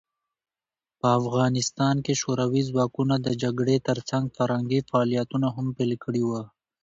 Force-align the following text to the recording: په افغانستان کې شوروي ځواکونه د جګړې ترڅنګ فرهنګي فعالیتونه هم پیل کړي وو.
په 0.99 1.07
افغانستان 1.19 1.95
کې 2.05 2.13
شوروي 2.21 2.61
ځواکونه 2.69 3.15
د 3.19 3.27
جګړې 3.43 3.77
ترڅنګ 3.87 4.25
فرهنګي 4.37 4.79
فعالیتونه 4.89 5.47
هم 5.55 5.67
پیل 5.77 5.91
کړي 6.03 6.23
وو. 6.25 6.41